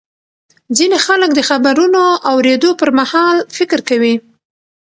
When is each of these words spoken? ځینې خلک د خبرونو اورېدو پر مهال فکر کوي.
ځینې 0.77 0.97
خلک 1.05 1.29
د 1.35 1.39
خبرونو 1.49 2.03
اورېدو 2.31 2.69
پر 2.79 2.89
مهال 2.99 3.35
فکر 3.57 3.79
کوي. 3.89 4.15